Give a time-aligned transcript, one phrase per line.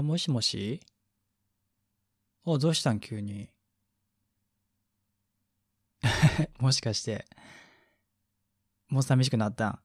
[0.00, 0.80] あ、もしもし？
[2.44, 3.50] お、どうしたん急に？
[6.58, 7.26] もしかして、
[8.88, 9.78] もう寂しくなったん？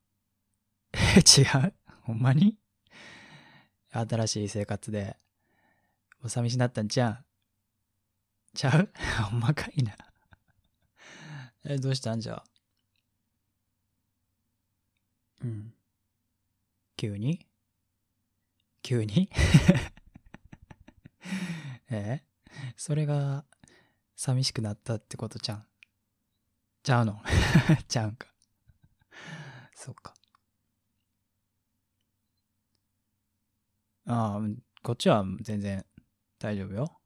[0.93, 1.73] え、 違う。
[2.04, 2.57] ほんまに？
[3.91, 5.18] 新しい生活で、
[6.21, 7.11] もう寂しになったんちゃう？
[7.13, 7.25] ん
[8.55, 8.89] ちゃう？
[9.29, 9.95] ほんまかいな。
[11.66, 12.41] え、どうしたんじゃ？
[15.43, 15.73] うん。
[16.97, 17.45] 急に？
[18.82, 19.29] 急に？
[21.89, 22.23] え？
[22.77, 23.45] それが
[24.16, 25.66] 寂しくなったってことちゃん
[26.84, 27.21] ちゃうの？
[27.88, 28.27] ちゃうんか。
[29.73, 30.13] そっか。
[34.07, 34.41] ああ、
[34.84, 35.85] こっちは全然
[36.38, 36.99] 大丈夫よ。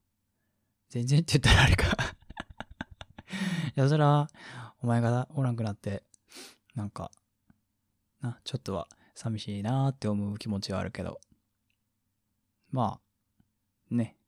[0.89, 1.87] 全然って言ったらあれか。
[3.75, 4.29] いや、それは、
[4.81, 6.03] お前がおらんくなって、
[6.75, 7.11] なんか、
[8.21, 11.21] な、ちょっとは寂しいなーって思う気持ちはあるけど。
[12.71, 12.99] ま
[13.91, 14.18] あ、ね。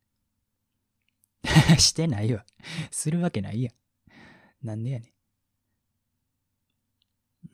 [1.78, 2.46] してないわ。
[2.92, 3.72] するわけないや
[4.64, 4.66] ん。
[4.66, 5.14] なんでやね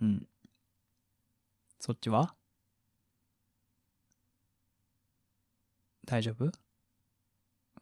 [0.01, 0.03] ん。
[0.03, 0.27] うん。
[1.79, 2.35] そっちは？
[6.05, 6.51] 大丈夫？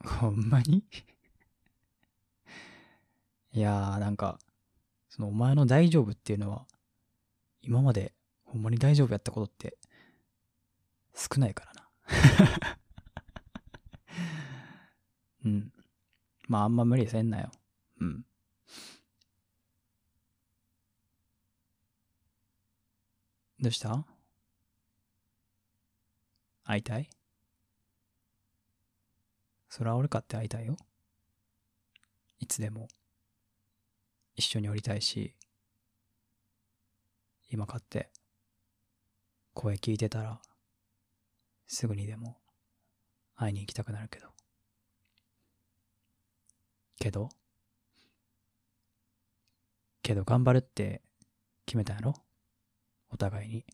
[0.04, 0.84] ほんまに？
[3.52, 4.40] いやーなんか、
[5.10, 6.66] そのお前の大丈夫っていうのは、
[7.62, 8.14] 今まで
[8.44, 9.78] ほんまに大丈夫やったことって
[11.16, 11.90] 少ないからな。
[15.46, 15.72] うん。
[16.48, 17.52] まああんま無理せんなよ。
[18.02, 18.26] うん。
[23.60, 24.06] どうした？
[26.64, 27.10] 会いたい？
[29.70, 30.78] それは俺かって会いたいよ。
[32.40, 32.88] いつでも。
[34.38, 35.34] 一緒におりたいし、
[37.50, 38.12] 今かって、
[39.54, 40.42] 声聞いてたら、
[41.68, 42.38] すぐにでも
[43.38, 44.35] 会いに行きたくなるけど。
[47.00, 47.30] けど？
[50.02, 51.02] けど頑張るって
[51.66, 52.14] 決めたんやろ？
[53.10, 53.66] お互いに。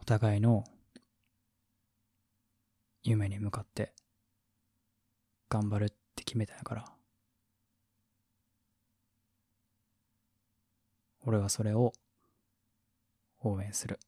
[0.00, 0.64] お互いの
[3.04, 3.92] 夢に向かって
[5.48, 6.84] 頑張るって決めたんやから。
[11.24, 11.92] 俺はそれを
[13.44, 14.00] 応援する。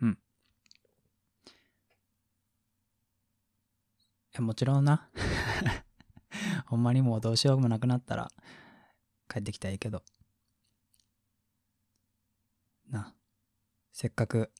[0.00, 0.12] うん。
[0.12, 0.16] い
[4.34, 5.08] や、もちろんな。
[6.66, 8.30] ほんまにもうどうしようもなくなったら
[9.28, 10.02] 帰ってきたいいけど。
[12.90, 13.14] な。
[13.92, 14.50] せっかく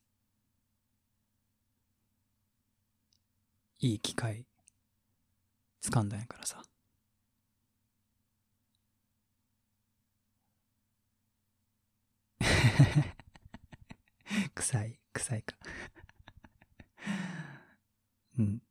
[3.80, 4.46] いい機会
[5.82, 6.62] 掴んだんやからさ。
[14.54, 15.56] 臭い、臭いか。
[18.38, 18.63] うん。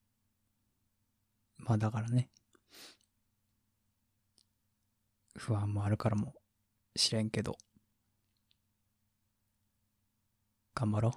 [1.63, 2.29] まあだからね。
[5.35, 6.33] 不安もあるからも
[6.95, 7.57] しれんけど。
[10.75, 11.13] 頑張ろう。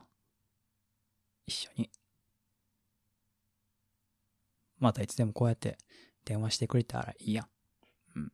[1.46, 1.90] 一緒に。
[4.78, 5.78] またいつでもこうやって
[6.24, 7.48] 電話してくれたらいいやん。
[8.14, 8.30] うん。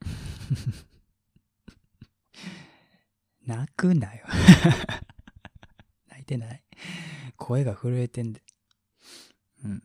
[3.46, 4.26] 泣くなよ。
[6.08, 6.62] 泣いてない？
[7.42, 8.40] 声が震えてんで。
[9.64, 9.82] うん。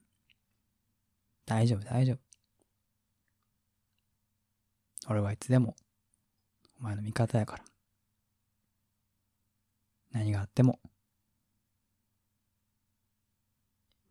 [1.48, 2.20] 大丈夫、大丈夫。
[5.10, 5.76] 俺はいつでも、
[6.80, 7.64] お前の味方やから。
[10.12, 10.80] 何があっても、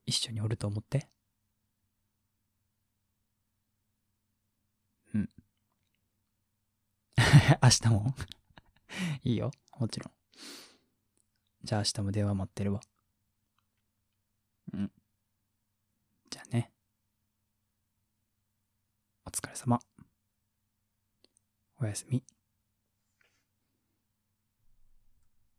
[0.06, 1.08] 一緒におると思って。
[5.14, 5.30] うん。
[7.62, 8.14] 明日も？
[9.22, 9.52] いいよ。
[9.78, 10.12] もちろん。
[11.62, 12.80] じゃあ明日も電話待ってるわ。
[14.72, 14.90] うん。
[16.30, 16.72] じゃあね。
[19.24, 19.78] お疲れ様。
[21.80, 22.35] おやすみ。